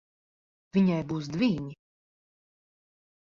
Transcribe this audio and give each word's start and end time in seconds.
Viņai 0.77 1.01
būs 1.11 1.29
dvīņi. 1.35 1.77